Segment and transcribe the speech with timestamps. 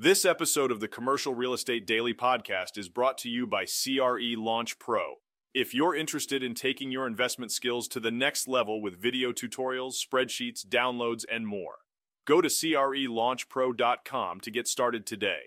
[0.00, 4.36] This episode of the Commercial Real Estate Daily Podcast is brought to you by CRE
[4.36, 5.14] Launch Pro.
[5.52, 9.94] If you're interested in taking your investment skills to the next level with video tutorials,
[9.94, 11.78] spreadsheets, downloads, and more,
[12.28, 15.40] go to CRELaunchPro.com to get started today.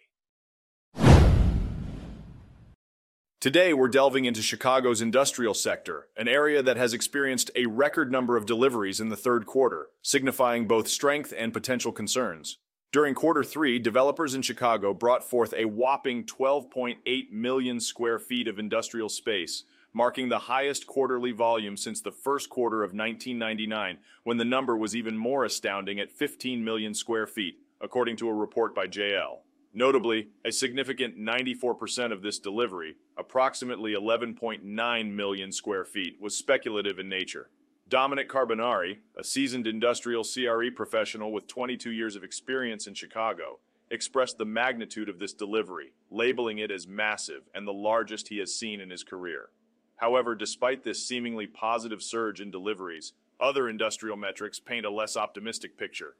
[3.39, 8.35] Today, we're delving into Chicago's industrial sector, an area that has experienced a record number
[8.35, 12.57] of deliveries in the third quarter, signifying both strength and potential concerns.
[12.91, 18.59] During quarter three, developers in Chicago brought forth a whopping 12.8 million square feet of
[18.59, 24.43] industrial space, marking the highest quarterly volume since the first quarter of 1999, when the
[24.43, 28.87] number was even more astounding at 15 million square feet, according to a report by
[28.87, 29.37] JLL.
[29.73, 37.07] Notably, a significant 94% of this delivery, approximately 11.9 million square feet, was speculative in
[37.07, 37.49] nature.
[37.91, 43.59] Dominic Carbonari, a seasoned industrial CRE professional with 22 years of experience in Chicago,
[43.89, 48.55] expressed the magnitude of this delivery, labeling it as massive and the largest he has
[48.55, 49.49] seen in his career.
[49.97, 53.11] However, despite this seemingly positive surge in deliveries,
[53.41, 56.15] other industrial metrics paint a less optimistic picture.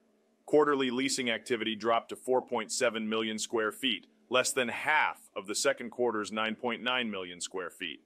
[0.45, 5.91] Quarterly leasing activity dropped to 4.7 million square feet, less than half of the second
[5.91, 8.01] quarter's 9.9 million square feet.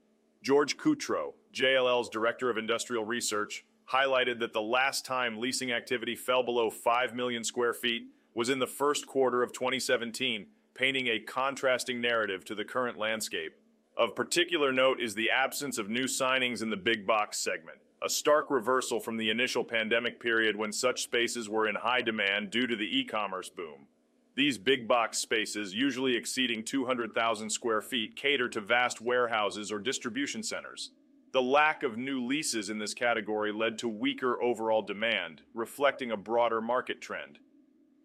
[0.45, 6.43] George Kutro, JLL's Director of Industrial Research, highlighted that the last time leasing activity fell
[6.43, 11.99] below 5 million square feet was in the first quarter of 2017, painting a contrasting
[11.99, 13.53] narrative to the current landscape.
[13.97, 18.09] Of particular note is the absence of new signings in the big box segment a
[18.09, 22.67] stark reversal from the initial pandemic period when such spaces were in high demand due
[22.67, 23.87] to the e commerce boom.
[24.35, 30.43] These big box spaces, usually exceeding 200,000 square feet, cater to vast warehouses or distribution
[30.43, 30.91] centers.
[31.31, 36.17] The lack of new leases in this category led to weaker overall demand, reflecting a
[36.17, 37.39] broader market trend.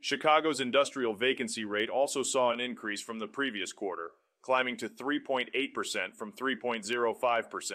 [0.01, 6.17] Chicago's industrial vacancy rate also saw an increase from the previous quarter, climbing to 3.8%
[6.17, 7.73] from 3.05%.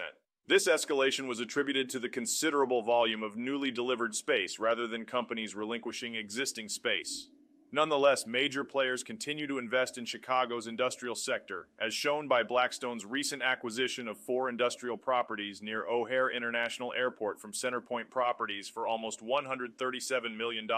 [0.48, 5.54] This escalation was attributed to the considerable volume of newly delivered space rather than companies
[5.54, 7.28] relinquishing existing space.
[7.72, 13.42] Nonetheless, major players continue to invest in Chicago's industrial sector, as shown by Blackstone's recent
[13.42, 20.36] acquisition of four industrial properties near O'Hare International Airport from Centerpoint Properties for almost $137
[20.36, 20.68] million,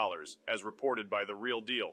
[0.48, 1.92] as reported by The Real Deal.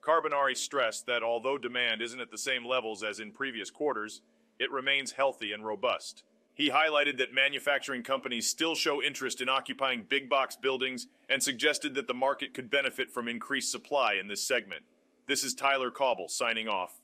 [0.00, 4.22] Carbonari stressed that although demand isn't at the same levels as in previous quarters,
[4.60, 6.22] it remains healthy and robust.
[6.58, 11.94] He highlighted that manufacturing companies still show interest in occupying big box buildings and suggested
[11.94, 14.82] that the market could benefit from increased supply in this segment.
[15.28, 17.00] This is Tyler Cauble signing off.